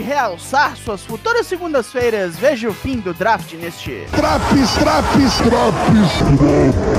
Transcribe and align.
realçar 0.00 0.76
suas 0.76 1.04
futuras 1.04 1.46
segundas-feiras, 1.46 2.38
veja 2.38 2.68
o 2.68 2.74
fim 2.74 2.98
do 2.98 3.12
draft 3.14 3.52
neste. 3.54 4.06
Traps, 4.10 4.74
traps, 4.74 5.36
traps. 5.38 6.90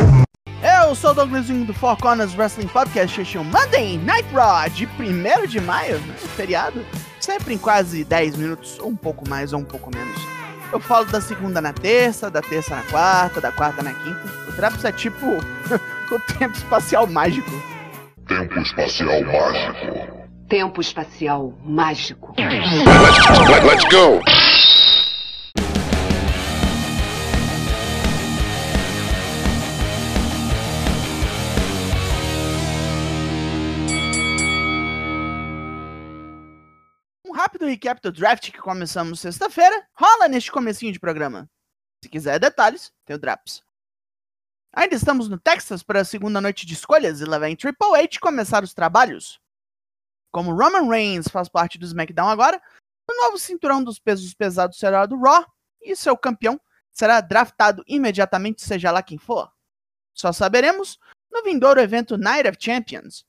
Eu 0.64 0.94
sou 0.96 1.12
o 1.12 1.14
Douglasinho 1.14 1.66
do 1.66 1.74
Four 1.74 1.98
Corners 1.98 2.36
Wrestling 2.38 2.68
Podcast, 2.68 3.20
este 3.20 3.38
é 3.38 3.40
o 3.40 3.44
Monday 3.44 3.98
Night 3.98 4.28
Raw 4.34 4.70
de 4.70 4.86
1 4.86 5.48
de 5.48 5.60
maio, 5.60 6.00
né, 6.00 6.16
feriado. 6.36 6.86
Sempre 7.20 7.54
em 7.54 7.58
quase 7.58 8.04
10 8.04 8.36
minutos, 8.38 8.78
ou 8.80 8.90
um 8.90 8.96
pouco 8.96 9.28
mais 9.28 9.54
ou 9.54 9.60
um 9.60 9.66
pouco 9.66 9.90
menos. 9.96 10.22
Eu 10.72 10.80
falo 10.80 11.06
da 11.06 11.20
segunda 11.20 11.60
na 11.60 11.74
terça, 11.74 12.30
da 12.30 12.42
terça 12.42 12.76
na 12.76 12.84
quarta, 12.84 13.42
da 13.42 13.52
quarta 13.52 13.82
na 13.82 13.94
quinta. 13.94 14.22
O 14.48 14.54
Traps 14.54 14.86
é 14.86 14.92
tipo 14.92 15.26
o 16.12 16.20
tempo 16.38 16.56
espacial 16.56 17.08
mágico. 17.08 17.52
Tempo 18.28 18.60
espacial 18.60 19.22
mágico. 19.24 20.21
Tempo 20.52 20.82
espacial 20.82 21.58
mágico. 21.64 22.36
Let's, 22.38 23.64
let's 23.64 23.86
go. 23.86 24.20
Um 37.26 37.32
rápido 37.32 37.66
recap 37.66 38.02
do 38.02 38.12
draft 38.12 38.52
que 38.52 38.58
começamos 38.58 39.22
sexta-feira 39.22 39.88
rola 39.94 40.28
neste 40.28 40.52
comecinho 40.52 40.92
de 40.92 41.00
programa. 41.00 41.50
Se 42.04 42.10
quiser 42.10 42.38
detalhes, 42.38 42.92
tem 43.06 43.16
o 43.16 43.20
Draps. 43.20 43.64
Ainda 44.76 44.96
estamos 44.96 45.30
no 45.30 45.40
Texas 45.40 45.82
para 45.82 46.02
a 46.02 46.06
segunda 46.06 46.42
noite 46.42 46.66
de 46.66 46.74
escolhas 46.74 47.22
e 47.22 47.24
lá 47.24 47.40
vem 47.40 47.56
Triple 47.56 47.96
H 47.96 48.20
começar 48.20 48.66
os 48.66 48.74
trabalhos. 48.74 49.40
Como 50.32 50.54
Roman 50.54 50.90
Reigns 50.90 51.28
faz 51.28 51.50
parte 51.50 51.78
do 51.78 51.86
SmackDown 51.86 52.30
agora, 52.30 52.62
o 53.10 53.14
novo 53.14 53.38
cinturão 53.38 53.84
dos 53.84 54.00
pesos 54.00 54.34
pesados 54.34 54.80
será 54.80 55.06
do 55.06 55.20
Raw 55.20 55.46
e 55.82 55.96
seu 55.96 56.18
campeão 56.18 56.60
será 56.92 57.20
draftado 57.22 57.84
imediatamente, 57.88 58.62
seja 58.62 58.92
lá 58.92 59.04
quem 59.04 59.18
for. 59.18 59.52
Só 60.14 60.32
saberemos 60.32 60.98
no 61.32 61.44
vindouro 61.44 61.80
evento 61.80 62.18
Night 62.18 62.48
of 62.48 62.58
Champions. 62.60 63.26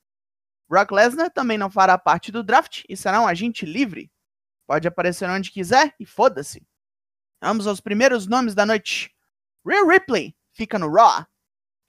Brock 0.69 0.91
Lesnar 0.91 1.29
também 1.31 1.57
não 1.57 1.69
fará 1.69 1.97
parte 1.97 2.31
do 2.31 2.43
draft 2.43 2.83
e 2.87 2.95
será 2.95 3.21
um 3.21 3.27
agente 3.27 3.65
livre. 3.65 4.11
Pode 4.65 4.87
aparecer 4.87 5.29
onde 5.29 5.51
quiser 5.51 5.93
e 5.99 6.05
foda-se. 6.05 6.65
Vamos 7.41 7.67
aos 7.67 7.81
primeiros 7.81 8.27
nomes 8.27 8.55
da 8.55 8.65
noite. 8.65 9.13
Rhea 9.65 9.85
Ripley 9.85 10.35
fica 10.53 10.79
no 10.79 10.91
Raw. 10.91 11.25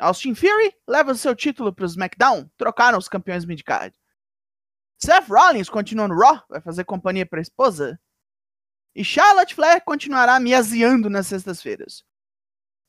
Austin 0.01 0.35
Fury 0.35 0.75
leva 0.89 1.15
seu 1.15 1.35
título 1.37 1.73
para 1.73 1.85
o 1.85 1.87
SmackDown, 1.87 2.51
trocaram 2.57 2.99
os 2.99 3.09
campeões 3.09 3.45
midcard. 3.45 3.97
Seth 5.05 5.29
Rollins 5.29 5.69
continua 5.69 6.09
no 6.09 6.19
Raw, 6.19 6.43
vai 6.49 6.63
fazer 6.63 6.83
companhia 6.85 7.27
para 7.27 7.39
a 7.39 7.43
esposa. 7.43 8.01
E 8.95 9.05
Charlotte 9.05 9.55
Flair 9.55 9.85
continuará 9.85 10.41
me 10.41 10.55
aziando 10.55 11.11
nas 11.11 11.27
sextas-feiras. 11.27 12.03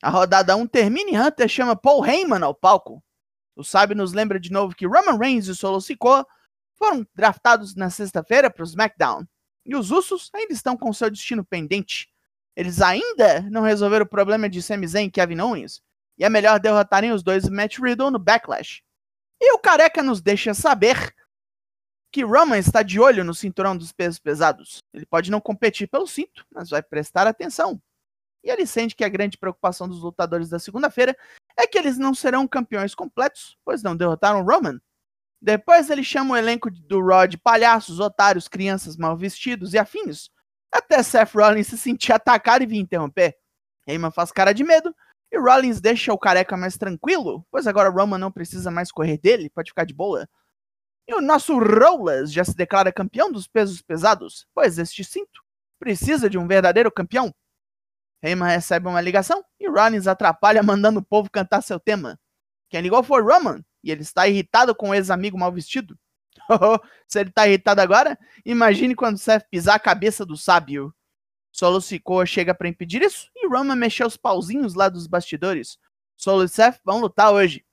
A 0.01 0.09
rodada 0.09 0.55
1 0.55 0.65
termina 0.67 1.11
e 1.11 1.19
Hunter 1.19 1.49
chama 1.49 1.75
Paul 1.75 2.05
Heyman 2.05 2.41
ao 2.41 2.55
palco. 2.55 3.03
O 3.53 3.65
sábio 3.65 3.97
nos 3.97 4.13
lembra 4.13 4.39
de 4.39 4.49
novo 4.49 4.73
que 4.73 4.87
Roman 4.87 5.17
Reigns 5.17 5.47
e 5.47 5.55
Solo 5.55 5.81
Sikoa 5.81 6.25
foram 6.77 7.05
draftados 7.13 7.75
na 7.75 7.89
sexta-feira 7.89 8.49
para 8.49 8.63
o 8.63 8.65
SmackDown. 8.65 9.25
E 9.65 9.75
os 9.75 9.91
Usos 9.91 10.29
ainda 10.33 10.53
estão 10.53 10.77
com 10.77 10.93
seu 10.93 11.09
destino 11.09 11.43
pendente. 11.43 12.07
Eles 12.55 12.81
ainda 12.81 13.41
não 13.51 13.61
resolveram 13.61 14.05
o 14.05 14.09
problema 14.09 14.47
de 14.47 14.61
Sami 14.61 14.87
Zayn 14.87 15.07
e 15.07 15.11
Kevin 15.11 15.41
Owens. 15.41 15.81
E 16.17 16.23
é 16.23 16.29
melhor 16.29 16.61
derrotarem 16.61 17.11
os 17.11 17.21
dois 17.21 17.49
Matt 17.49 17.77
Riddle 17.77 18.09
no 18.09 18.19
Backlash. 18.19 18.83
E 19.41 19.51
o 19.51 19.59
Careca 19.59 20.01
nos 20.01 20.21
deixa 20.21 20.53
saber 20.53 21.13
que 22.15 22.23
Roman 22.23 22.57
está 22.57 22.81
de 22.81 22.97
olho 22.97 23.25
no 23.25 23.33
cinturão 23.33 23.75
dos 23.75 23.91
pesos 23.91 24.19
pesados. 24.19 24.81
Ele 24.93 25.05
pode 25.05 25.29
não 25.29 25.41
competir 25.41 25.85
pelo 25.85 26.07
cinto, 26.07 26.45
mas 26.49 26.69
vai 26.69 26.81
prestar 26.81 27.27
atenção. 27.27 27.77
E 28.41 28.49
ele 28.49 28.65
sente 28.65 28.95
que 28.95 29.03
a 29.03 29.09
grande 29.09 29.37
preocupação 29.37 29.85
dos 29.85 30.01
lutadores 30.01 30.47
da 30.47 30.57
segunda-feira 30.57 31.13
é 31.57 31.67
que 31.67 31.77
eles 31.77 31.97
não 31.97 32.15
serão 32.15 32.47
campeões 32.47 32.95
completos, 32.95 33.57
pois 33.65 33.83
não 33.83 33.97
derrotaram 33.97 34.45
Roman. 34.45 34.79
Depois 35.41 35.89
ele 35.89 36.05
chama 36.05 36.35
o 36.35 36.37
elenco 36.37 36.71
do 36.71 37.25
de 37.27 37.37
palhaços, 37.37 37.99
otários, 37.99 38.47
crianças 38.47 38.95
mal 38.95 39.17
vestidos 39.17 39.73
e 39.73 39.77
afins, 39.77 40.29
até 40.71 41.03
Seth 41.03 41.33
Rollins 41.33 41.67
se 41.67 41.77
sentir 41.77 42.13
atacado 42.13 42.63
e 42.63 42.65
vir 42.65 42.77
interromper. 42.77 43.35
Heyman 43.85 44.09
faz 44.09 44.31
cara 44.31 44.53
de 44.53 44.63
medo 44.63 44.95
e 45.29 45.37
Rollins 45.37 45.81
deixa 45.81 46.13
o 46.13 46.17
careca 46.17 46.55
mais 46.55 46.77
tranquilo, 46.77 47.45
pois 47.51 47.67
agora 47.67 47.89
Roman 47.89 48.17
não 48.17 48.31
precisa 48.31 48.71
mais 48.71 48.89
correr 48.89 49.17
dele, 49.17 49.49
pode 49.49 49.71
ficar 49.71 49.83
de 49.83 49.93
boa. 49.93 50.25
E 51.07 51.13
o 51.13 51.21
nosso 51.21 51.57
Rollins 51.57 52.31
já 52.31 52.43
se 52.43 52.55
declara 52.55 52.91
campeão 52.91 53.31
dos 53.31 53.47
pesos 53.47 53.81
pesados, 53.81 54.47
pois 54.53 54.79
este 54.79 55.03
cinto 55.03 55.43
precisa 55.79 56.29
de 56.29 56.37
um 56.37 56.47
verdadeiro 56.47 56.91
campeão. 56.91 57.33
Heyman 58.23 58.49
recebe 58.49 58.87
uma 58.87 59.01
ligação 59.01 59.43
e 59.59 59.69
Rollins 59.69 60.07
atrapalha 60.07 60.63
mandando 60.63 60.99
o 60.99 61.05
povo 61.05 61.29
cantar 61.29 61.61
seu 61.61 61.79
tema. 61.79 62.19
Quem 62.69 62.81
ligou 62.81 63.03
foi 63.03 63.21
Roman 63.21 63.63
e 63.83 63.91
ele 63.91 64.01
está 64.01 64.27
irritado 64.27 64.73
com 64.73 64.89
o 64.89 64.95
ex-amigo 64.95 65.37
mal 65.37 65.51
vestido. 65.51 65.97
Se 67.07 67.19
ele 67.19 67.29
está 67.29 67.47
irritado 67.47 67.81
agora, 67.81 68.17
imagine 68.43 68.95
quando 68.95 69.17
Seth 69.17 69.45
pisar 69.49 69.75
a 69.75 69.79
cabeça 69.79 70.25
do 70.25 70.35
sábio. 70.35 70.93
Solo 71.51 71.79
Sikoa 71.79 72.25
chega 72.25 72.53
para 72.53 72.67
impedir 72.67 73.01
isso 73.01 73.29
e 73.35 73.47
Roman 73.47 73.75
mexeu 73.75 74.07
os 74.07 74.17
pauzinhos 74.17 74.73
lá 74.73 74.89
dos 74.89 75.07
bastidores. 75.07 75.77
Solo 76.17 76.43
e 76.43 76.49
Seth 76.49 76.79
vão 76.83 76.99
lutar 76.99 77.31
hoje. 77.31 77.63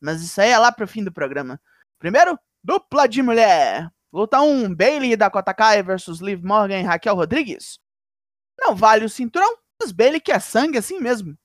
Mas 0.00 0.22
isso 0.22 0.40
aí 0.40 0.50
é 0.50 0.58
lá 0.58 0.70
pro 0.70 0.86
fim 0.86 1.02
do 1.02 1.12
programa. 1.12 1.60
Primeiro, 1.98 2.38
dupla 2.62 3.08
de 3.08 3.22
mulher. 3.22 3.90
Luta 4.12 4.40
1, 4.40 4.74
Bailey 4.74 5.12
e 5.12 5.16
Dakota 5.16 5.52
Kai 5.52 5.82
versus 5.82 6.20
Liv 6.20 6.42
Morgan 6.44 6.80
e 6.80 6.82
Raquel 6.82 7.14
Rodrigues. 7.14 7.78
Não 8.58 8.74
vale 8.74 9.04
o 9.04 9.08
cinturão, 9.08 9.56
mas 9.80 9.92
Bailey 9.92 10.20
quer 10.20 10.40
sangue 10.40 10.78
assim 10.78 10.98
mesmo. 11.00 11.36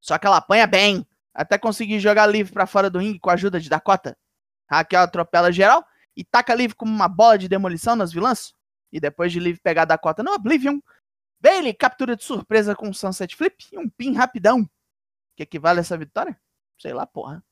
Só 0.00 0.18
que 0.18 0.26
ela 0.26 0.36
apanha 0.36 0.66
bem, 0.66 1.06
até 1.32 1.56
conseguir 1.56 2.00
jogar 2.00 2.26
Liv 2.26 2.50
pra 2.50 2.66
fora 2.66 2.90
do 2.90 2.98
ringue 2.98 3.18
com 3.18 3.30
a 3.30 3.34
ajuda 3.34 3.60
de 3.60 3.68
Dakota. 3.68 4.16
Raquel 4.68 5.02
atropela 5.02 5.52
geral 5.52 5.84
e 6.16 6.24
taca 6.24 6.54
Liv 6.54 6.74
como 6.74 6.92
uma 6.92 7.08
bola 7.08 7.38
de 7.38 7.48
demolição 7.48 7.96
nas 7.96 8.12
vilãs. 8.12 8.54
E 8.92 9.00
depois 9.00 9.32
de 9.32 9.40
Liv 9.40 9.58
pegar 9.62 9.84
Dakota 9.84 10.22
no 10.22 10.32
Oblivion, 10.32 10.80
Bailey 11.40 11.74
captura 11.74 12.14
de 12.14 12.24
surpresa 12.24 12.76
com 12.76 12.88
um 12.88 12.92
Sunset 12.92 13.34
Flip 13.34 13.64
e 13.72 13.78
um 13.78 13.88
pin 13.88 14.12
rapidão. 14.14 14.68
Que 15.36 15.44
equivale 15.44 15.78
a 15.78 15.80
essa 15.80 15.96
vitória? 15.96 16.38
Sei 16.78 16.92
lá, 16.92 17.06
porra. 17.06 17.42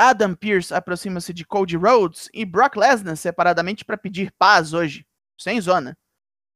Adam 0.00 0.32
Pearce 0.32 0.72
aproxima-se 0.72 1.34
de 1.34 1.44
Cody 1.44 1.76
Rhodes 1.76 2.30
e 2.32 2.44
Brock 2.44 2.76
Lesnar 2.76 3.16
separadamente 3.16 3.84
para 3.84 3.98
pedir 3.98 4.30
paz 4.38 4.72
hoje, 4.72 5.04
sem 5.36 5.60
zona. 5.60 5.98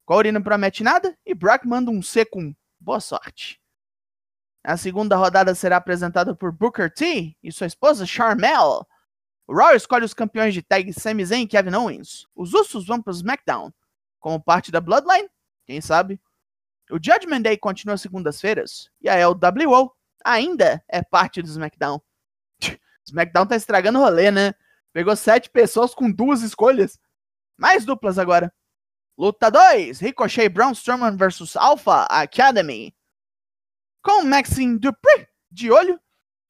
Cody 0.06 0.30
não 0.30 0.41
promete 0.41 0.84
nada 0.84 1.19
e 1.26 1.34
Brock 1.34 1.64
manda 1.64 1.91
um 1.91 2.00
C 2.00 2.25
com 2.25 2.54
boa 2.78 3.00
sorte. 3.00 3.60
A 4.62 4.76
segunda 4.76 5.16
rodada 5.16 5.56
será 5.56 5.78
apresentada 5.78 6.36
por 6.36 6.52
Booker 6.52 6.88
T 6.88 7.36
e 7.42 7.50
sua 7.50 7.66
esposa 7.66 8.06
Charmel. 8.06 8.86
O 9.44 9.56
Raw 9.56 9.75
escolhe 9.75 10.04
os 10.04 10.14
campeões 10.14 10.54
de 10.54 10.62
tag 10.62 10.92
Sami 10.92 11.25
Zayn 11.25 11.42
e 11.42 11.48
Kevin 11.48 11.75
Owens. 11.75 12.28
Os 12.36 12.54
Usos 12.54 12.86
vão 12.86 13.02
para 13.02 13.10
o 13.10 13.16
SmackDown. 13.16 13.72
Como 14.20 14.41
parte 14.41 14.70
da 14.70 14.81
Bloodline, 14.81 15.28
quem 15.66 15.81
sabe? 15.81 16.20
O 16.88 16.94
Judgment 16.94 17.42
Day 17.42 17.56
continua 17.56 17.98
segundas-feiras 17.98 18.88
e 19.00 19.08
a 19.08 19.16
LWO 19.26 19.92
ainda 20.25 20.81
é 20.88 21.02
parte 21.02 21.42
do 21.42 21.48
SmackDown. 21.48 22.00
SmackDown 23.06 23.46
tá 23.46 23.56
estragando 23.56 23.98
o 23.98 24.02
rolê, 24.02 24.30
né? 24.30 24.54
Pegou 24.92 25.14
sete 25.16 25.50
pessoas 25.50 25.94
com 25.94 26.10
duas 26.10 26.42
escolhas. 26.42 26.98
Mais 27.56 27.84
duplas 27.84 28.18
agora. 28.18 28.52
Luta 29.16 29.50
2: 29.50 30.00
Ricochet 30.00 30.48
Braun 30.48 30.72
Strowman 30.72 31.16
vs 31.16 31.56
Alpha 31.56 32.02
Academy. 32.04 32.94
Com 34.02 34.24
Maxine 34.24 34.78
Dupree 34.78 35.28
de 35.50 35.70
olho, 35.70 36.00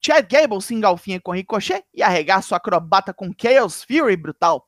Chad 0.03 0.25
Gable 0.29 0.61
se 0.61 0.73
engalfinha 0.73 1.21
com 1.21 1.31
Ricochet 1.31 1.83
e 1.93 2.01
arregaça 2.01 2.53
o 2.53 2.57
acrobata 2.57 3.13
com 3.13 3.33
Chaos 3.39 3.83
Fury 3.83 4.15
brutal. 4.15 4.67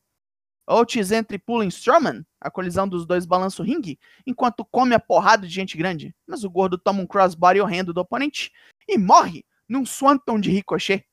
Otis 0.68 1.12
entra 1.12 1.36
e 1.36 1.40
pula 1.40 1.64
em 1.64 1.68
Strowman, 1.68 2.26
a 2.42 2.50
colisão 2.50 2.88
dos 2.88 3.06
dois 3.06 3.26
balança 3.26 3.62
o 3.62 3.66
ringue, 3.66 4.00
enquanto 4.26 4.66
come 4.66 4.96
a 4.96 5.00
porrada 5.00 5.46
de 5.46 5.54
gente 5.54 5.78
grande, 5.78 6.16
mas 6.28 6.44
o 6.44 6.50
gordo 6.50 6.78
toma 6.78 7.02
um 7.02 7.08
crossbody 7.08 7.62
horrendo 7.62 7.94
do 7.94 8.02
oponente 8.02 8.52
e 8.88 8.98
morre 8.98 9.46
num 9.70 9.86
swanton 9.86 10.40
de 10.40 10.50
Ricochet. 10.50 11.06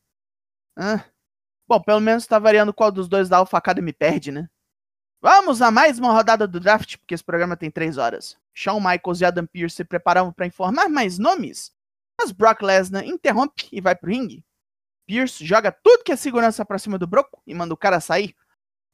Ah. 0.77 1.05
Bom, 1.67 1.81
pelo 1.81 2.01
menos 2.01 2.27
tá 2.27 2.39
variando 2.39 2.73
qual 2.75 2.91
dos 2.91 3.09
dois 3.09 3.29
da 3.29 3.39
Alpha 3.39 3.57
Academy 3.57 3.93
perde, 3.93 4.33
né? 4.33 4.49
Vamos 5.21 5.63
a 5.63 5.71
mais 5.71 5.99
uma 5.99 6.13
rodada 6.13 6.49
do 6.49 6.59
draft, 6.59 6.97
porque 6.99 7.15
esse 7.15 7.23
programa 7.23 7.57
tem 7.57 7.71
três 7.71 7.97
horas. 7.97 8.37
Shawn 8.53 8.81
Michaels 8.81 9.21
e 9.21 9.25
Adam 9.25 9.47
Pearce 9.47 9.77
se 9.77 9.85
preparavam 9.85 10.33
para 10.33 10.47
informar 10.47 10.89
mais 10.89 11.19
nomes, 11.19 11.73
mas 12.21 12.33
Brock 12.33 12.63
Lesnar 12.63 13.05
interrompe 13.05 13.69
e 13.71 13.81
vai 13.81 13.95
pro 13.95 14.11
ringue. 14.11 14.45
Pierce 15.07 15.45
joga 15.45 15.71
tudo 15.71 16.05
que 16.05 16.13
é 16.13 16.17
segurança 16.17 16.65
pra 16.65 16.79
cima 16.79 16.99
do 16.99 17.07
Broco 17.07 17.43
e 17.47 17.55
manda 17.55 17.75
o 17.75 17.77
cara 17.77 18.01
sair. 18.01 18.35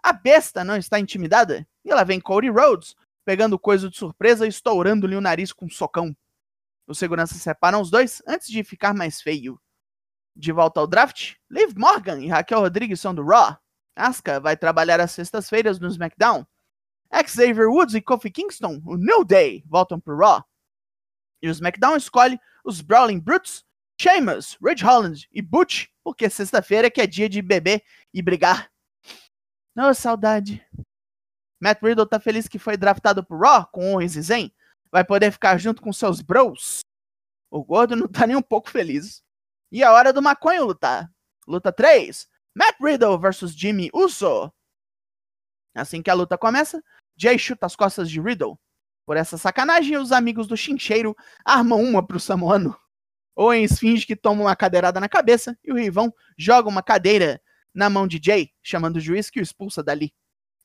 A 0.03 0.13
besta 0.13 0.65
não 0.65 0.77
está 0.77 0.99
intimidada 0.99 1.67
e 1.85 1.91
ela 1.91 2.05
vem 2.05 2.21
Cody 2.21 2.49
Rhodes, 2.49 2.95
pegando 3.25 3.59
coisa 3.59 3.91
de 3.91 3.97
surpresa 3.97 4.47
e 4.47 4.49
estourando-lhe 4.49 5.17
o 5.17 5.21
nariz 5.21 5.53
com 5.53 5.67
um 5.67 5.71
socão. 5.71 6.17
Os 6.87 6.99
seguranças 6.99 7.41
separam 7.43 7.81
os 7.81 7.91
dois 7.91 8.23
antes 8.27 8.49
de 8.49 8.65
ficar 8.65 8.95
mais 8.95 9.21
feio. 9.21 9.61
De 10.39 10.53
volta 10.53 10.79
ao 10.79 10.87
draft, 10.87 11.35
Liv 11.51 11.75
Morgan 11.77 12.21
e 12.21 12.29
Raquel 12.29 12.61
Rodrigues 12.61 13.01
são 13.01 13.13
do 13.13 13.25
Raw. 13.25 13.59
Asuka 13.97 14.39
vai 14.39 14.57
trabalhar 14.57 15.01
às 15.01 15.11
sextas-feiras 15.11 15.81
no 15.81 15.89
SmackDown. 15.89 16.47
Xavier 17.27 17.69
Woods 17.69 17.97
e 17.97 18.01
Kofi 18.01 18.31
Kingston, 18.31 18.81
o 18.87 18.97
New 18.97 19.25
Day, 19.25 19.65
voltam 19.67 19.99
pro 19.99 20.17
Raw. 20.17 20.45
E 21.43 21.49
o 21.49 21.51
SmackDown 21.51 21.97
escolhe 21.97 22.39
os 22.65 22.81
Brawling 22.81 23.19
Brutes, 23.19 23.65
Sheamus, 24.01 24.57
Ridge 24.65 24.85
Holland 24.85 25.29
e 25.33 25.43
Butch, 25.43 25.89
porque 26.05 26.31
sexta-feira 26.31 26.89
que 26.89 27.01
é 27.01 27.07
dia 27.09 27.29
de 27.29 27.43
beber 27.43 27.83
e 28.15 28.23
brigar. 28.23 28.71
Oh, 29.77 29.93
saudade. 29.93 30.65
Matt 31.61 31.83
Riddle 31.83 32.07
tá 32.07 32.21
feliz 32.21 32.47
que 32.47 32.61
foi 32.61 32.77
draftado 32.77 33.25
pro 33.25 33.41
Raw 33.41 33.67
com 33.67 33.93
Owens 33.93 34.15
e 34.15 34.23
Zen. 34.23 34.55
Vai 34.93 35.05
poder 35.05 35.33
ficar 35.33 35.59
junto 35.59 35.83
com 35.83 35.93
seus 35.93 36.21
bros. 36.21 36.85
O 37.51 37.65
gordo 37.65 37.97
não 37.97 38.07
tá 38.07 38.25
nem 38.25 38.37
um 38.37 38.43
pouco 38.43 38.71
feliz. 38.71 39.21
E 39.71 39.85
a 39.85 39.93
hora 39.93 40.13
do 40.13 40.23
maconho 40.23 40.65
lutar. 40.65 41.11
Luta 41.47 41.71
3. 41.73 42.27
Matt 42.55 42.77
Riddle 42.81 43.19
versus 43.19 43.53
Jimmy 43.53 43.91
Uso. 43.93 44.53
Assim 45.75 46.03
que 46.03 46.11
a 46.11 46.15
luta 46.15 46.39
começa, 46.39 46.83
Jay 47.17 47.39
chuta 47.39 47.67
as 47.67 47.77
costas 47.77 48.11
de 48.11 48.21
Riddle. 48.21 48.59
Por 49.05 49.17
essa 49.17 49.39
sacanagem, 49.39 49.97
os 49.97 50.13
amigos 50.13 50.47
do 50.47 50.57
chincheiro 50.57 51.17
armam 51.45 51.83
uma 51.83 52.07
pro 52.07 52.19
Samoano. 52.19 52.77
Owens 53.37 53.79
finge 53.79 54.05
que 54.05 54.17
toma 54.17 54.43
uma 54.43 54.57
cadeirada 54.57 54.99
na 54.99 55.09
cabeça 55.09 55.57
e 55.63 55.71
o 55.71 55.77
Rivão 55.77 56.13
joga 56.37 56.69
uma 56.69 56.83
cadeira 56.83 57.41
na 57.73 57.89
mão 57.89 58.09
de 58.09 58.21
Jay, 58.23 58.51
chamando 58.63 58.97
o 58.97 59.01
juiz 59.01 59.31
que 59.31 59.39
o 59.39 59.43
expulsa 59.43 59.83
dali. 59.83 60.13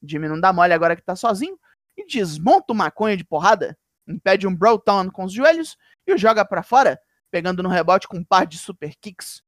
Jimmy 0.01 0.27
não 0.27 0.39
dá 0.39 0.51
mole 0.51 0.73
agora 0.73 0.95
que 0.95 1.03
tá 1.03 1.15
sozinho 1.15 1.57
e 1.95 2.05
desmonta 2.05 2.73
o 2.73 2.75
maconha 2.75 3.15
de 3.15 3.23
porrada, 3.23 3.77
impede 4.07 4.47
um 4.47 4.55
Broughton 4.55 5.11
com 5.11 5.25
os 5.25 5.31
joelhos 5.31 5.77
e 6.07 6.13
o 6.13 6.17
joga 6.17 6.43
para 6.43 6.63
fora, 6.63 6.99
pegando 7.33 7.63
no 7.63 7.69
rebote 7.69 8.07
com 8.07 8.17
um 8.17 8.23
par 8.23 8.45
de 8.45 8.59
super 8.59 8.93
kicks. 9.01 9.41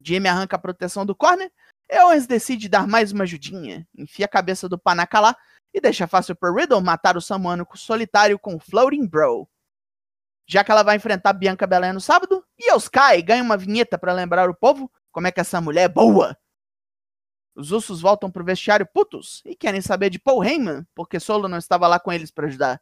Jimmy 0.00 0.28
arranca 0.28 0.56
a 0.56 0.58
proteção 0.58 1.04
do 1.04 1.14
corner 1.14 1.52
Owens 1.92 2.26
decide 2.26 2.70
dar 2.70 2.86
mais 2.86 3.12
uma 3.12 3.24
ajudinha, 3.24 3.86
enfia 3.94 4.24
a 4.24 4.28
cabeça 4.28 4.66
do 4.66 4.78
Panaca 4.78 5.20
lá 5.20 5.36
e 5.74 5.78
deixa 5.78 6.06
fácil 6.06 6.34
pro 6.34 6.54
Riddle 6.54 6.80
matar 6.80 7.18
o 7.18 7.20
Samuano 7.20 7.66
solitário 7.74 8.38
com 8.38 8.56
o 8.56 8.58
Floating 8.58 9.06
Bro. 9.06 9.46
Já 10.46 10.64
que 10.64 10.70
ela 10.70 10.82
vai 10.82 10.96
enfrentar 10.96 11.34
Bianca 11.34 11.66
Belair 11.66 11.92
no 11.92 12.00
sábado, 12.00 12.42
e 12.58 12.74
Sky 12.76 13.20
ganha 13.22 13.42
uma 13.42 13.58
vinheta 13.58 13.98
para 13.98 14.14
lembrar 14.14 14.48
o 14.48 14.54
povo 14.54 14.90
como 15.12 15.26
é 15.26 15.32
que 15.32 15.40
essa 15.40 15.60
mulher 15.60 15.84
é 15.84 15.88
boa. 15.88 16.34
Os 17.54 17.72
ursos 17.72 18.00
voltam 18.00 18.30
pro 18.30 18.44
vestiário 18.44 18.86
putos 18.86 19.42
e 19.44 19.54
querem 19.54 19.82
saber 19.82 20.08
de 20.08 20.18
Paul 20.18 20.42
Heyman, 20.42 20.86
porque 20.94 21.20
Solo 21.20 21.46
não 21.46 21.58
estava 21.58 21.86
lá 21.86 22.00
com 22.00 22.10
eles 22.10 22.30
para 22.30 22.46
ajudar. 22.46 22.80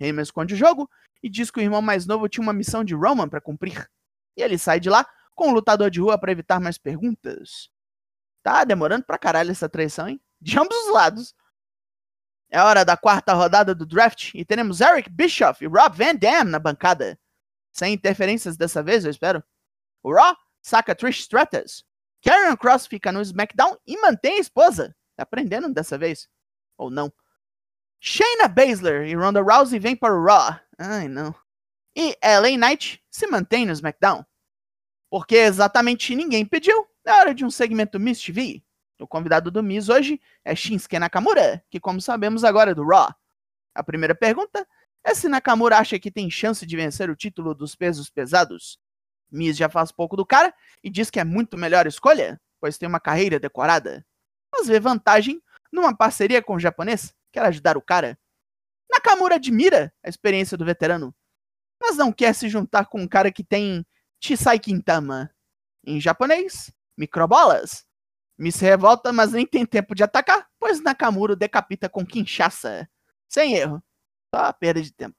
Heyman 0.00 0.22
esconde 0.22 0.54
o 0.54 0.56
jogo 0.56 0.88
e 1.22 1.28
diz 1.28 1.50
que 1.50 1.60
o 1.60 1.62
irmão 1.62 1.80
mais 1.80 2.06
novo 2.06 2.28
tinha 2.28 2.42
uma 2.42 2.52
missão 2.52 2.82
de 2.82 2.94
Roman 2.94 3.28
para 3.28 3.40
cumprir. 3.40 3.88
E 4.36 4.42
ele 4.42 4.58
sai 4.58 4.80
de 4.80 4.90
lá 4.90 5.06
com 5.34 5.48
um 5.48 5.52
lutador 5.52 5.90
de 5.90 6.00
rua 6.00 6.18
para 6.18 6.32
evitar 6.32 6.60
mais 6.60 6.78
perguntas. 6.78 7.70
Tá 8.42 8.64
demorando 8.64 9.04
pra 9.04 9.18
caralho 9.18 9.50
essa 9.50 9.68
traição, 9.68 10.08
hein? 10.08 10.20
De 10.40 10.58
ambos 10.58 10.76
os 10.76 10.92
lados. 10.92 11.34
É 12.50 12.60
hora 12.60 12.84
da 12.84 12.96
quarta 12.96 13.32
rodada 13.32 13.74
do 13.74 13.86
draft 13.86 14.34
e 14.34 14.44
teremos 14.44 14.80
Eric 14.80 15.08
Bischoff 15.08 15.64
e 15.64 15.68
Rob 15.68 15.96
Van 15.96 16.16
Dam 16.16 16.44
na 16.44 16.58
bancada. 16.58 17.18
Sem 17.72 17.94
interferências 17.94 18.56
dessa 18.56 18.82
vez, 18.82 19.04
eu 19.04 19.10
espero. 19.10 19.42
O 20.02 20.12
Raw 20.12 20.36
saca 20.60 20.94
Trish 20.94 21.20
Stratus. 21.20 21.84
Karrion 22.22 22.56
Cross 22.56 22.86
fica 22.86 23.10
no 23.10 23.22
SmackDown 23.22 23.76
e 23.86 23.96
mantém 24.00 24.34
a 24.34 24.40
esposa. 24.40 24.94
Tá 25.16 25.22
aprendendo 25.22 25.72
dessa 25.72 25.96
vez. 25.96 26.28
Ou 26.76 26.90
não. 26.90 27.12
Shayna 28.00 28.48
Baszler 28.48 29.06
e 29.06 29.14
Ronda 29.14 29.40
Rousey 29.40 29.78
vêm 29.78 29.96
para 29.96 30.14
o 30.14 30.24
Raw. 30.24 30.58
Ai, 30.78 31.08
não. 31.08 31.34
E 31.96 32.16
LA 32.22 32.56
Knight 32.56 33.02
se 33.10 33.26
mantém 33.26 33.66
no 33.66 33.72
SmackDown. 33.72 34.24
Porque 35.10 35.36
exatamente 35.36 36.14
ninguém 36.14 36.46
pediu, 36.46 36.86
é 37.04 37.12
hora 37.12 37.34
de 37.34 37.44
um 37.44 37.50
segmento 37.50 38.00
Miss 38.00 38.22
TV. 38.22 38.62
O 38.98 39.06
convidado 39.06 39.50
do 39.50 39.62
Miss 39.62 39.88
hoje 39.88 40.20
é 40.44 40.54
Shinsuke 40.54 40.98
Nakamura, 40.98 41.62
que 41.70 41.80
como 41.80 42.00
sabemos 42.00 42.44
agora 42.44 42.70
é 42.70 42.74
do 42.74 42.86
Raw. 42.86 43.14
A 43.74 43.82
primeira 43.82 44.14
pergunta 44.14 44.66
é 45.04 45.14
se 45.14 45.28
Nakamura 45.28 45.78
acha 45.78 45.98
que 45.98 46.10
tem 46.10 46.30
chance 46.30 46.64
de 46.64 46.76
vencer 46.76 47.10
o 47.10 47.16
título 47.16 47.54
dos 47.54 47.74
pesos 47.74 48.08
pesados. 48.08 48.78
Miz 49.30 49.56
já 49.56 49.68
faz 49.68 49.90
pouco 49.90 50.16
do 50.16 50.24
cara 50.24 50.54
e 50.82 50.90
diz 50.90 51.10
que 51.10 51.18
é 51.18 51.24
muito 51.24 51.58
melhor 51.58 51.86
escolha, 51.86 52.40
pois 52.60 52.78
tem 52.78 52.88
uma 52.88 53.00
carreira 53.00 53.40
decorada. 53.40 54.06
Mas 54.52 54.68
vê 54.68 54.78
vantagem 54.78 55.42
numa 55.72 55.96
parceria 55.96 56.42
com 56.42 56.54
o 56.54 56.60
japonês, 56.60 57.14
quer 57.32 57.44
ajudar 57.46 57.76
o 57.76 57.82
cara. 57.82 58.18
Nakamura 59.04 59.34
admira 59.34 59.92
a 60.04 60.08
experiência 60.08 60.56
do 60.56 60.64
veterano, 60.64 61.12
mas 61.80 61.96
não 61.96 62.12
quer 62.12 62.32
se 62.36 62.48
juntar 62.48 62.86
com 62.86 63.00
um 63.00 63.08
cara 63.08 63.32
que 63.32 63.42
tem 63.42 63.84
Chisai 64.20 64.60
Quintama. 64.60 65.28
Em 65.84 66.00
japonês, 66.00 66.72
microbolas. 66.96 67.84
Miss 68.38 68.54
se 68.54 68.64
revolta, 68.64 69.12
mas 69.12 69.32
nem 69.32 69.44
tem 69.44 69.66
tempo 69.66 69.92
de 69.96 70.04
atacar, 70.04 70.48
pois 70.58 70.80
Nakamura 70.80 71.34
decapita 71.34 71.88
com 71.88 72.06
Kinshasa. 72.06 72.88
Sem 73.28 73.54
erro. 73.54 73.82
Só 74.32 74.52
perda 74.52 74.80
de 74.80 74.92
tempo. 74.92 75.16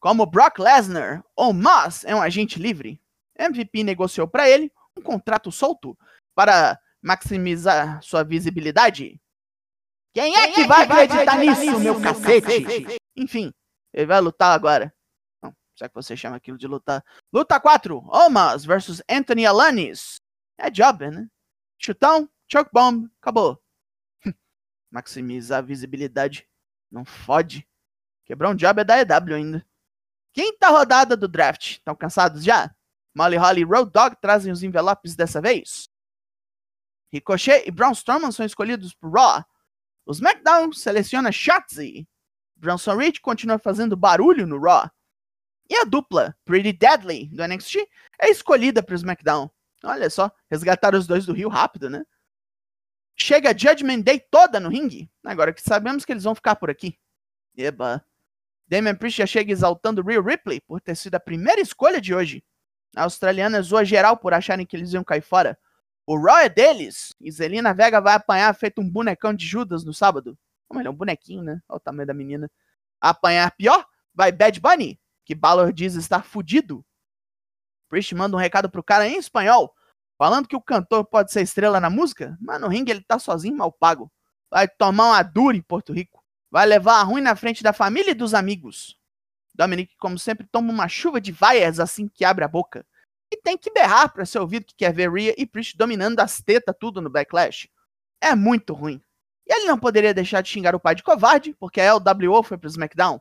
Como 0.00 0.26
Brock 0.26 0.58
Lesnar, 0.58 1.24
ou 1.36 1.52
Moss 1.52 2.04
é 2.04 2.14
um 2.16 2.20
agente 2.20 2.58
livre, 2.58 3.00
MVP 3.38 3.84
negociou 3.84 4.26
para 4.26 4.48
ele 4.48 4.72
um 4.98 5.02
contrato 5.02 5.52
solto 5.52 5.96
para 6.34 6.78
maximizar 7.00 8.02
sua 8.02 8.24
visibilidade. 8.24 9.20
Quem 10.12 10.34
é, 10.36 10.52
que, 10.52 10.60
é 10.60 10.66
vai 10.66 10.86
que 10.86 10.92
vai 10.92 11.04
acreditar, 11.04 11.38
nisso, 11.38 11.80
meu 11.80 12.00
cacete? 12.00 13.00
Enfim, 13.16 13.52
ele 13.92 14.06
vai 14.06 14.20
lutar 14.20 14.54
agora. 14.54 14.94
Não, 15.42 15.54
será 15.74 15.88
que 15.88 15.94
você 15.94 16.16
chama 16.16 16.36
aquilo 16.36 16.58
de 16.58 16.66
lutar? 16.66 17.02
Luta 17.32 17.58
4, 17.58 17.98
Omas 18.08 18.64
versus 18.64 19.02
Anthony 19.08 19.46
Alanis. 19.46 20.16
É 20.58 20.70
job, 20.70 21.10
né? 21.10 21.26
Chutão, 21.78 22.28
choke 22.50 22.70
bomb, 22.72 23.10
acabou. 23.20 23.60
Maximizar 24.90 25.60
a 25.60 25.62
visibilidade. 25.62 26.46
Não 26.90 27.04
fode. 27.04 27.66
Quebrar 28.26 28.50
um 28.50 28.54
job 28.54 28.82
é 28.82 28.84
da 28.84 29.00
EW 29.00 29.34
ainda. 29.34 29.66
Quinta 30.34 30.68
rodada 30.68 31.16
do 31.16 31.26
draft. 31.26 31.72
Estão 31.72 31.96
cansados 31.96 32.44
já? 32.44 32.74
Molly 33.14 33.36
Holly 33.36 33.62
e 33.62 33.64
Road 33.64 33.90
Dogg 33.90 34.16
trazem 34.20 34.52
os 34.52 34.62
envelopes 34.62 35.16
dessa 35.16 35.40
vez. 35.40 35.88
Ricochet 37.10 37.66
e 37.66 37.70
Braun 37.70 37.92
Strowman 37.92 38.32
são 38.32 38.44
escolhidos 38.44 38.94
por 38.94 39.10
Raw. 39.10 39.44
O 40.04 40.12
SmackDown 40.12 40.72
seleciona 40.72 41.30
Shotzi. 41.30 42.08
Bronson 42.56 42.96
Reed 42.96 43.20
continua 43.20 43.58
fazendo 43.58 43.96
barulho 43.96 44.46
no 44.46 44.60
Raw. 44.60 44.90
E 45.68 45.76
a 45.76 45.84
dupla, 45.84 46.36
Pretty 46.44 46.72
Deadly, 46.72 47.28
do 47.28 47.46
NXT, 47.46 47.88
é 48.20 48.30
escolhida 48.30 48.82
para 48.82 48.92
o 48.92 48.96
SmackDown. 48.96 49.50
Olha 49.84 50.10
só, 50.10 50.30
resgataram 50.50 50.98
os 50.98 51.06
dois 51.06 51.26
do 51.26 51.32
Rio 51.32 51.48
rápido, 51.48 51.88
né? 51.88 52.04
Chega 53.16 53.50
a 53.50 53.56
Judgment 53.56 54.00
Day 54.00 54.20
toda 54.30 54.58
no 54.60 54.68
ringue. 54.68 55.10
Agora 55.24 55.52
que 55.52 55.62
sabemos 55.62 56.04
que 56.04 56.12
eles 56.12 56.24
vão 56.24 56.34
ficar 56.34 56.56
por 56.56 56.70
aqui. 56.70 56.98
Eba. 57.56 58.04
Damian 58.66 58.94
Priest 58.94 59.18
já 59.18 59.26
chega 59.26 59.52
exaltando 59.52 60.02
Rhea 60.02 60.20
Ripley 60.20 60.60
por 60.60 60.80
ter 60.80 60.96
sido 60.96 61.14
a 61.14 61.20
primeira 61.20 61.60
escolha 61.60 62.00
de 62.00 62.14
hoje. 62.14 62.44
A 62.96 63.02
australiana 63.04 63.60
zoa 63.62 63.84
geral 63.84 64.16
por 64.16 64.34
acharem 64.34 64.66
que 64.66 64.76
eles 64.76 64.92
iam 64.92 65.04
cair 65.04 65.22
fora. 65.22 65.58
O 66.06 66.18
Raw 66.20 66.38
é 66.38 66.48
deles. 66.48 67.14
Zelina 67.30 67.72
Vega 67.72 68.00
vai 68.00 68.14
apanhar 68.14 68.54
feito 68.54 68.80
um 68.80 68.88
bonecão 68.88 69.32
de 69.32 69.46
Judas 69.46 69.84
no 69.84 69.94
sábado. 69.94 70.36
Ou 70.68 70.76
melhor, 70.76 70.92
um 70.92 70.96
bonequinho, 70.96 71.42
né? 71.42 71.60
Olha 71.68 71.76
o 71.76 71.80
tamanho 71.80 72.06
da 72.06 72.14
menina. 72.14 72.50
Apanhar 73.00 73.50
pior, 73.52 73.86
vai 74.14 74.32
Bad 74.32 74.60
Bunny, 74.60 74.98
que 75.24 75.34
Balor 75.34 75.72
diz 75.72 75.94
estar 75.94 76.24
fudido. 76.24 76.84
Priest 77.88 78.14
manda 78.14 78.36
um 78.36 78.40
recado 78.40 78.70
pro 78.70 78.82
cara 78.82 79.06
em 79.06 79.18
espanhol, 79.18 79.74
falando 80.16 80.48
que 80.48 80.56
o 80.56 80.60
cantor 80.62 81.04
pode 81.04 81.30
ser 81.30 81.42
estrela 81.42 81.78
na 81.78 81.90
música, 81.90 82.36
mas 82.40 82.60
no 82.60 82.68
ringue 82.68 82.90
ele 82.90 83.02
tá 83.02 83.18
sozinho 83.18 83.56
mal 83.56 83.70
pago. 83.70 84.10
Vai 84.50 84.66
tomar 84.66 85.10
uma 85.10 85.22
dura 85.22 85.56
em 85.56 85.62
Porto 85.62 85.92
Rico. 85.92 86.22
Vai 86.50 86.66
levar 86.66 87.00
a 87.00 87.02
ruim 87.02 87.22
na 87.22 87.36
frente 87.36 87.62
da 87.62 87.72
família 87.72 88.10
e 88.10 88.14
dos 88.14 88.34
amigos. 88.34 88.98
Dominic, 89.54 89.94
como 89.98 90.18
sempre, 90.18 90.46
toma 90.50 90.72
uma 90.72 90.88
chuva 90.88 91.20
de 91.20 91.32
vaias 91.32 91.78
assim 91.78 92.08
que 92.08 92.24
abre 92.24 92.44
a 92.44 92.48
boca. 92.48 92.86
E 93.32 93.36
tem 93.38 93.56
que 93.56 93.72
berrar 93.72 94.12
para 94.12 94.26
ser 94.26 94.38
ouvido 94.40 94.66
que 94.66 94.74
quer 94.74 94.92
ver 94.92 95.10
Rhea 95.10 95.34
e 95.38 95.46
Priest 95.46 95.74
dominando 95.74 96.20
as 96.20 96.42
tetas 96.42 96.76
tudo 96.78 97.00
no 97.00 97.08
Backlash. 97.08 97.66
É 98.20 98.34
muito 98.34 98.74
ruim. 98.74 99.02
E 99.46 99.54
ele 99.54 99.64
não 99.64 99.78
poderia 99.78 100.12
deixar 100.12 100.42
de 100.42 100.50
xingar 100.50 100.74
o 100.74 100.80
pai 100.80 100.94
de 100.94 101.02
covarde, 101.02 101.56
porque 101.58 101.80
a 101.80 101.94
LWO 101.94 102.42
foi 102.42 102.58
pro 102.58 102.68
SmackDown. 102.68 103.18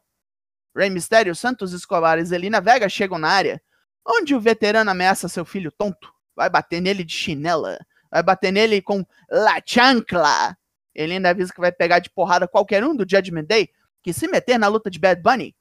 Rey 0.75 0.89
Mysterio, 0.89 1.33
Santos 1.33 1.71
Escobar 1.71 2.19
e 2.19 2.25
Zelina 2.25 2.59
Vega 2.59 2.89
chegam 2.89 3.17
na 3.17 3.29
área, 3.29 3.63
onde 4.05 4.35
o 4.35 4.41
veterano 4.41 4.91
ameaça 4.91 5.29
seu 5.29 5.45
filho 5.45 5.71
tonto. 5.71 6.13
Vai 6.35 6.49
bater 6.49 6.81
nele 6.81 7.05
de 7.05 7.13
chinela. 7.13 7.79
Vai 8.11 8.21
bater 8.21 8.51
nele 8.51 8.81
com 8.81 9.05
La 9.29 9.61
Chancla. 9.65 10.57
Ele 10.93 11.13
ainda 11.13 11.29
avisa 11.29 11.53
que 11.53 11.61
vai 11.61 11.71
pegar 11.71 11.99
de 11.99 12.09
porrada 12.09 12.49
qualquer 12.49 12.83
um 12.83 12.93
do 12.93 13.09
Judgment 13.09 13.45
Day 13.45 13.69
que 14.03 14.11
se 14.11 14.27
meter 14.27 14.59
na 14.59 14.67
luta 14.67 14.91
de 14.91 14.99
Bad 14.99 15.21
Bunny. 15.21 15.55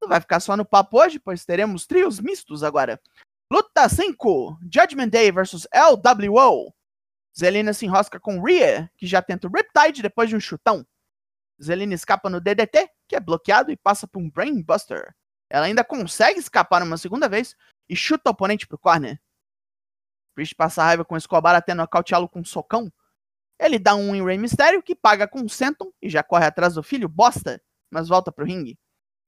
Não 0.00 0.08
vai 0.08 0.20
ficar 0.20 0.40
só 0.40 0.56
no 0.56 0.64
papo 0.64 1.00
hoje, 1.00 1.20
pois 1.20 1.44
teremos 1.44 1.86
trios 1.86 2.18
mistos 2.18 2.64
agora. 2.64 3.00
Luta 3.52 3.86
5: 3.86 4.60
Judgment 4.62 5.08
Day 5.08 5.30
versus 5.30 5.68
LWO. 5.74 6.72
Zelina 7.38 7.74
se 7.74 7.84
enrosca 7.84 8.18
com 8.18 8.42
Rhea, 8.42 8.90
que 8.96 9.06
já 9.06 9.20
tenta 9.20 9.46
o 9.46 9.50
Riptide 9.50 10.00
depois 10.00 10.30
de 10.30 10.34
um 10.34 10.40
chutão. 10.40 10.86
Zelina 11.62 11.92
escapa 11.92 12.30
no 12.30 12.40
DDT, 12.40 12.88
que 13.06 13.14
é 13.14 13.20
bloqueado 13.20 13.70
e 13.70 13.76
passa 13.76 14.08
por 14.08 14.22
um 14.22 14.30
Brainbuster. 14.30 15.14
Ela 15.50 15.66
ainda 15.66 15.84
consegue 15.84 16.40
escapar 16.40 16.82
uma 16.82 16.96
segunda 16.96 17.28
vez 17.28 17.54
e 17.90 17.94
chuta 17.94 18.30
o 18.30 18.32
oponente 18.32 18.66
pro 18.66 18.78
corner. 18.78 19.20
Priest 20.34 20.54
passa 20.54 20.82
raiva 20.82 21.04
com 21.04 21.14
Escobar 21.14 21.54
até 21.54 21.74
nocauteá-lo 21.74 22.30
com 22.30 22.40
um 22.40 22.44
socão. 22.46 22.90
Ele 23.60 23.78
dá 23.78 23.94
um 23.94 24.14
em 24.14 24.24
Rey 24.24 24.38
Mysterio, 24.38 24.82
que 24.82 24.96
paga 24.96 25.28
com 25.28 25.42
o 25.42 25.50
Senton 25.50 25.92
e 26.00 26.08
já 26.08 26.22
corre 26.22 26.46
atrás 26.46 26.72
do 26.72 26.82
filho, 26.82 27.06
bosta, 27.06 27.62
mas 27.90 28.08
volta 28.08 28.32
pro 28.32 28.46
ringue. 28.46 28.78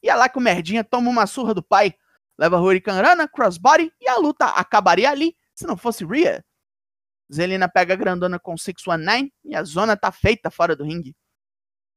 E 0.02 0.08
é 0.08 0.14
lá 0.14 0.30
que 0.30 0.38
o 0.38 0.40
Merdinha 0.40 0.82
toma 0.82 1.10
uma 1.10 1.26
surra 1.26 1.52
do 1.52 1.62
pai, 1.62 1.94
leva 2.38 2.58
Hurricane 2.58 3.00
Rana, 3.00 3.28
Crossbody 3.28 3.92
e 4.00 4.08
a 4.08 4.16
luta 4.16 4.46
acabaria 4.46 5.10
ali 5.10 5.36
se 5.54 5.66
não 5.66 5.76
fosse 5.76 6.04
Rhea. 6.04 6.44
Zelina 7.32 7.68
pega 7.68 7.94
a 7.94 7.96
grandona 7.96 8.38
com 8.38 8.56
619 8.56 9.32
e 9.44 9.54
a 9.54 9.62
zona 9.62 9.96
tá 9.96 10.12
feita 10.12 10.50
fora 10.50 10.76
do 10.76 10.84
ringue. 10.84 11.16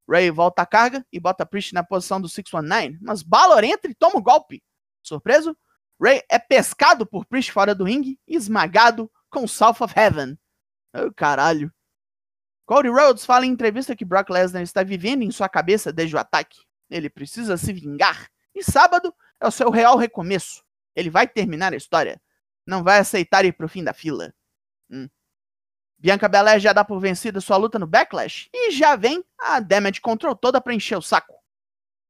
Ray 0.09 0.31
volta 0.31 0.61
a 0.61 0.65
carga 0.65 1.05
e 1.11 1.19
bota 1.19 1.45
Priest 1.45 1.73
na 1.73 1.83
posição 1.83 2.21
do 2.21 2.29
619, 2.29 2.97
mas 3.01 3.21
Balor 3.21 3.63
entra 3.63 3.91
e 3.91 3.95
toma 3.95 4.17
o 4.17 4.21
golpe. 4.21 4.63
Surpreso, 5.03 5.55
Ray 6.01 6.21
é 6.29 6.39
pescado 6.39 7.05
por 7.05 7.25
Priest 7.25 7.51
fora 7.51 7.75
do 7.75 7.83
ringue 7.83 8.17
e 8.25 8.35
esmagado 8.35 9.11
com 9.29 9.47
South 9.47 9.81
of 9.81 9.93
Heaven. 9.97 10.37
Oh, 10.93 11.13
caralho. 11.13 11.71
Cody 12.65 12.89
Rhodes 12.89 13.25
fala 13.25 13.45
em 13.45 13.49
entrevista 13.49 13.95
que 13.95 14.05
Brock 14.05 14.29
Lesnar 14.29 14.61
está 14.61 14.83
vivendo 14.83 15.23
em 15.23 15.31
sua 15.31 15.49
cabeça 15.49 15.91
desde 15.91 16.15
o 16.15 16.19
ataque. 16.19 16.59
Ele 16.89 17.09
precisa 17.09 17.57
se 17.57 17.71
vingar. 17.73 18.29
E 18.53 18.63
sábado 18.63 19.13
é 19.39 19.47
o 19.47 19.51
seu 19.51 19.69
real 19.69 19.97
recomeço. 19.97 20.63
Ele 20.95 21.09
vai 21.09 21.27
terminar 21.27 21.73
a 21.73 21.77
história. 21.77 22.21
Não 22.65 22.83
vai 22.83 22.99
aceitar 22.99 23.45
ir 23.45 23.53
pro 23.53 23.69
fim 23.69 23.83
da 23.83 23.93
fila. 23.93 24.33
Hum. 24.89 25.07
Bianca 25.99 26.27
Belair 26.27 26.59
já 26.59 26.73
dá 26.73 26.83
por 26.83 26.99
vencida 26.99 27.41
sua 27.41 27.57
luta 27.57 27.79
no 27.79 27.87
Backlash 27.87 28.49
e 28.53 28.71
já 28.71 28.95
vem 28.95 29.23
a 29.39 29.59
Damage 29.59 30.01
Control 30.01 30.35
toda 30.35 30.61
pra 30.61 30.73
encher 30.73 30.97
o 30.97 31.01
saco. 31.01 31.35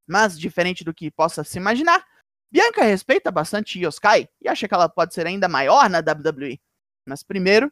Mas, 0.06 0.38
diferente 0.38 0.84
do 0.84 0.94
que 0.94 1.12
possa 1.12 1.44
se 1.44 1.58
imaginar, 1.58 2.06
Bianca 2.50 2.84
respeita 2.84 3.30
bastante 3.30 3.80
Io 3.80 3.90
Sky 3.90 4.28
e 4.42 4.48
acha 4.48 4.68
que 4.68 4.74
ela 4.74 4.88
pode 4.88 5.14
ser 5.14 5.28
ainda 5.28 5.48
maior 5.48 5.90
na 5.90 6.00
WWE. 6.00 6.60
Mas 7.06 7.24
primeiro, 7.24 7.72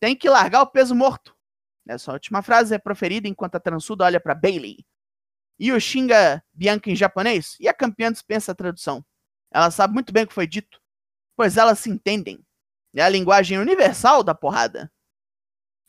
tem 0.00 0.16
que 0.16 0.28
largar 0.28 0.62
o 0.62 0.66
peso 0.66 0.94
morto. 0.94 1.34
Essa 1.86 2.12
última 2.12 2.42
frase 2.42 2.74
é 2.74 2.78
proferida 2.78 3.28
enquanto 3.28 3.56
a 3.56 3.60
transuda 3.60 4.04
olha 4.04 4.20
para 4.20 4.34
Bailey. 4.34 4.84
Io 5.58 5.80
xinga 5.80 6.42
Bianca 6.52 6.90
em 6.90 6.96
japonês 6.96 7.56
e 7.60 7.68
a 7.68 7.74
campeã 7.74 8.10
dispensa 8.10 8.52
a 8.52 8.54
tradução. 8.54 9.04
Ela 9.50 9.70
sabe 9.70 9.94
muito 9.94 10.12
bem 10.12 10.24
o 10.24 10.26
que 10.26 10.34
foi 10.34 10.46
dito, 10.46 10.80
pois 11.36 11.56
elas 11.56 11.78
se 11.78 11.90
entendem. 11.90 12.44
É 12.94 13.02
a 13.02 13.08
linguagem 13.08 13.58
universal 13.58 14.22
da 14.22 14.34
porrada. 14.34 14.90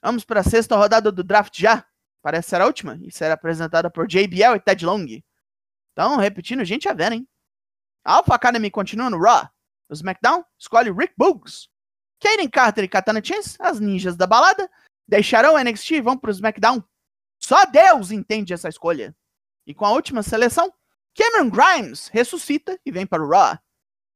Vamos 0.01 0.23
para 0.23 0.41
a 0.41 0.43
sexta 0.43 0.75
rodada 0.75 1.11
do 1.11 1.23
draft 1.23 1.59
já? 1.59 1.85
Parece 2.21 2.49
ser 2.49 2.61
a 2.61 2.65
última 2.65 2.97
e 3.01 3.11
será 3.11 3.33
apresentada 3.33 3.89
por 3.89 4.07
JBL 4.07 4.55
e 4.55 4.59
Ted 4.59 4.85
Long. 4.85 5.05
Então, 5.91 6.17
repetindo, 6.17 6.63
gente 6.65 6.89
a 6.89 6.93
ver, 6.93 7.11
hein? 7.11 7.27
Alpha 8.03 8.35
Academy 8.35 8.69
continua 8.69 9.09
no 9.09 9.19
Raw. 9.19 9.49
O 9.89 9.93
SmackDown 9.93 10.43
escolhe 10.59 10.91
Rick 10.91 11.13
Boogs. 11.17 11.69
Kaden 12.19 12.49
Carter 12.49 12.83
e 12.83 12.87
Katana 12.87 13.23
Chance, 13.23 13.55
as 13.59 13.79
ninjas 13.79 14.15
da 14.15 14.25
balada, 14.25 14.69
deixarão 15.07 15.55
o 15.55 15.59
NXT 15.63 15.91
e 15.91 16.01
vão 16.01 16.17
para 16.17 16.29
o 16.29 16.31
SmackDown. 16.31 16.83
Só 17.39 17.65
Deus 17.65 18.11
entende 18.11 18.53
essa 18.53 18.69
escolha. 18.69 19.15
E 19.65 19.73
com 19.73 19.85
a 19.85 19.91
última 19.91 20.21
seleção, 20.21 20.71
Cameron 21.15 21.49
Grimes 21.49 22.07
ressuscita 22.09 22.79
e 22.85 22.91
vem 22.91 23.05
para 23.05 23.23
o 23.23 23.29
Raw. 23.29 23.57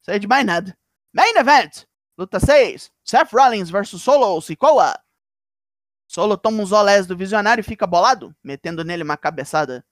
Sei 0.01 0.19
de 0.19 0.27
mais 0.27 0.45
nada. 0.45 0.77
Main 1.13 1.35
Event, 1.37 1.85
luta 2.17 2.39
6, 2.39 2.91
Seth 3.03 3.31
Rollins 3.31 3.69
vs 3.69 4.01
Solo 4.01 4.39
Sikoa. 4.41 4.93
Solo 6.07 6.37
toma 6.37 6.61
uns 6.61 6.71
olés 6.71 7.07
do 7.07 7.15
visionário 7.15 7.61
e 7.61 7.63
fica 7.63 7.87
bolado, 7.87 8.35
metendo 8.43 8.83
nele 8.83 9.03
uma 9.03 9.17
cabeçada. 9.17 9.85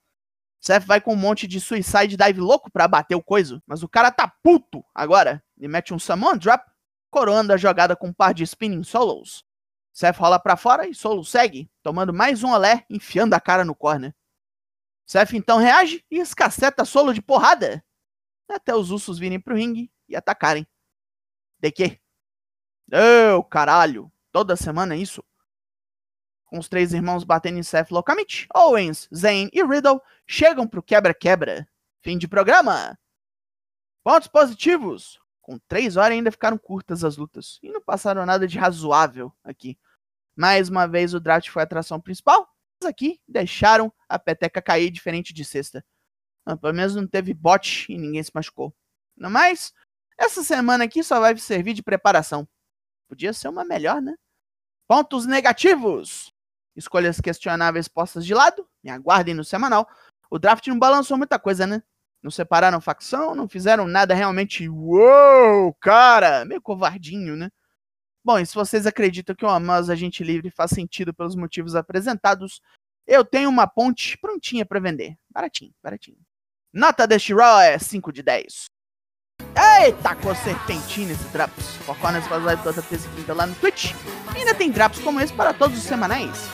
Seth 0.59 0.83
vai 0.83 0.99
com 0.99 1.13
um 1.13 1.17
monte 1.17 1.47
de 1.47 1.61
suicide 1.61 2.17
dive 2.17 2.39
louco 2.39 2.71
pra 2.71 2.87
bater 2.87 3.15
o 3.15 3.23
coiso, 3.23 3.61
mas 3.65 3.83
o 3.83 3.87
cara 3.87 4.11
tá 4.11 4.27
puto 4.43 4.83
agora 4.93 5.43
e 5.57 5.67
mete 5.67 5.93
um 5.93 5.99
Samoan 5.99 6.37
Drop, 6.37 6.63
coroando 7.09 7.53
a 7.53 7.57
jogada 7.57 7.95
com 7.95 8.07
um 8.07 8.13
par 8.13 8.33
de 8.33 8.43
spinning 8.43 8.83
solos. 8.83 9.45
Seth 9.93 10.17
rola 10.17 10.39
pra 10.39 10.57
fora 10.57 10.87
e 10.87 10.93
Solo 10.93 11.23
segue, 11.23 11.69
tomando 11.81 12.13
mais 12.13 12.43
um 12.43 12.51
olé, 12.51 12.85
enfiando 12.89 13.33
a 13.33 13.39
cara 13.39 13.63
no 13.63 13.73
corner. 13.73 14.13
Seth 15.07 15.33
então 15.33 15.57
reage 15.57 16.05
e 16.11 16.19
escaceta 16.19 16.85
Solo 16.85 17.13
de 17.13 17.21
porrada, 17.21 17.83
até 18.47 18.75
os 18.75 18.91
ursos 18.91 19.17
virem 19.17 19.39
pro 19.39 19.55
ringue 19.55 19.91
e 20.07 20.15
atacarem. 20.15 20.67
De 21.59 21.71
quê? 21.71 21.99
Oh, 23.33 23.43
caralho, 23.43 24.11
toda 24.31 24.55
semana 24.55 24.93
é 24.93 24.99
isso? 24.99 25.23
com 26.47 26.57
os 26.57 26.67
três 26.67 26.93
irmãos 26.93 27.23
batendo 27.23 27.59
em 27.59 27.63
Seth 27.63 27.91
loucamente, 27.91 28.47
Owens, 28.55 29.07
Zayn 29.13 29.49
e 29.53 29.63
Riddle 29.63 30.01
chegam 30.25 30.67
pro 30.67 30.81
quebra-quebra. 30.81 31.67
Fim 32.01 32.17
de 32.17 32.27
programa. 32.27 32.97
Pontos 34.03 34.27
positivos. 34.27 35.19
Com 35.41 35.59
três 35.59 35.95
horas 35.95 36.11
ainda 36.11 36.31
ficaram 36.31 36.57
curtas 36.57 37.03
as 37.03 37.17
lutas. 37.17 37.59
E 37.61 37.69
não 37.69 37.81
passaram 37.81 38.25
nada 38.25 38.47
de 38.47 38.57
razoável 38.57 39.33
aqui. 39.43 39.77
Mais 40.35 40.69
uma 40.69 40.87
vez 40.87 41.13
o 41.13 41.19
draft 41.19 41.49
foi 41.49 41.61
a 41.61 41.65
atração 41.65 41.99
principal. 41.99 42.49
Aqui 42.85 43.19
deixaram 43.27 43.91
a 44.07 44.19
peteca 44.19 44.61
cair 44.61 44.89
diferente 44.89 45.33
de 45.33 45.43
sexta. 45.43 45.83
Ah, 46.45 46.55
pelo 46.55 46.73
menos 46.73 46.95
não 46.95 47.07
teve 47.07 47.33
bot 47.33 47.91
e 47.91 47.97
ninguém 47.97 48.23
se 48.23 48.31
machucou. 48.33 48.73
No 49.15 49.29
mais, 49.29 49.73
essa 50.17 50.43
semana 50.43 50.83
aqui 50.83 51.03
só 51.03 51.19
vai 51.19 51.35
servir 51.37 51.73
de 51.73 51.83
preparação. 51.83 52.47
Podia 53.09 53.33
ser 53.33 53.47
uma 53.47 53.65
melhor, 53.65 54.01
né? 54.01 54.15
Pontos 54.87 55.25
negativos 55.25 56.31
escolhas 56.77 57.19
questionáveis 57.19 57.87
postas 57.87 58.25
de 58.25 58.33
lado, 58.33 58.65
me 58.83 58.91
aguardem 58.91 59.33
no 59.33 59.43
semanal. 59.43 59.89
O 60.29 60.37
draft 60.37 60.65
não 60.67 60.77
balançou 60.77 61.17
muita 61.17 61.39
coisa, 61.39 61.65
né? 61.65 61.81
Não 62.21 62.29
separaram 62.29 62.79
facção, 62.79 63.33
não 63.33 63.49
fizeram 63.49 63.87
nada 63.87 64.13
realmente. 64.13 64.69
Uou, 64.69 65.73
cara! 65.81 66.45
Meio 66.45 66.61
covardinho, 66.61 67.35
né? 67.35 67.49
Bom, 68.27 68.37
e 68.37 68.45
se 68.45 68.53
vocês 68.53 68.85
acreditam 68.85 69.33
que 69.33 69.45
o 69.45 69.49
Amos 69.49 69.89
Agente 69.89 70.21
Livre 70.21 70.51
faz 70.51 70.71
sentido 70.71 71.13
pelos 71.13 71.33
motivos 71.33 71.75
apresentados, 71.75 72.59
eu 73.07 73.23
tenho 73.23 73.47
uma 73.47 73.65
ponte 73.65 74.17
prontinha 74.17 74.65
para 74.65 74.81
vender. 74.81 75.15
Baratinho, 75.31 75.73
baratinho. 75.81 76.17
Nota 76.73 77.07
deste 77.07 77.33
Raw 77.33 77.61
é 77.61 77.79
5 77.79 78.11
de 78.11 78.21
10. 78.21 78.65
Eita, 79.81 80.13
com 80.15 80.35
serpentina 80.35 81.13
esse 81.13 81.23
Drops. 81.29 81.77
Foconas 81.85 82.27
faz 82.27 82.43
live 82.43 82.61
toda 82.61 82.81
terça 82.81 83.07
e 83.07 83.15
quinta 83.15 83.33
lá 83.33 83.47
no 83.47 83.55
Twitch. 83.55 83.93
E 84.35 84.39
ainda 84.39 84.53
tem 84.53 84.71
Drops 84.71 84.99
como 84.99 85.21
esse 85.21 85.31
para 85.31 85.53
todos 85.53 85.77
os 85.77 85.85
semanais 85.85 86.49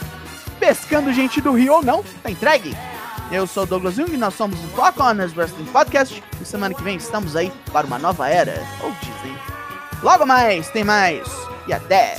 pescando 0.59 1.11
gente 1.11 1.41
do 1.41 1.53
Rio 1.53 1.73
ou 1.73 1.83
não, 1.83 2.03
tá 2.21 2.29
entregue. 2.29 2.73
Eu 3.31 3.47
sou 3.47 3.63
o 3.63 3.65
Douglas 3.65 3.95
Jung, 3.95 4.15
nós 4.15 4.35
somos 4.35 4.63
o 4.63 4.67
Foco 4.69 5.01
Honors 5.01 5.35
Wrestling 5.35 5.65
Podcast 5.65 6.23
e 6.39 6.45
semana 6.45 6.75
que 6.75 6.83
vem 6.83 6.97
estamos 6.97 7.35
aí 7.35 7.51
para 7.71 7.87
uma 7.87 7.97
nova 7.97 8.29
era, 8.29 8.53
ou 8.81 8.91
dizem. 8.91 9.35
Logo 10.03 10.25
mais, 10.25 10.69
tem 10.69 10.83
mais 10.83 11.52
e 11.67 11.73
até! 11.73 12.15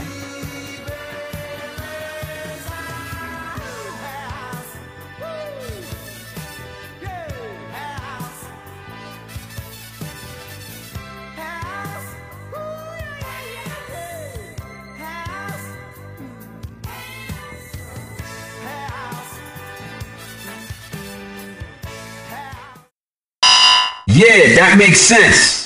Yeah, 24.15 24.55
that 24.55 24.77
makes 24.79 25.01
sense. 25.01 25.64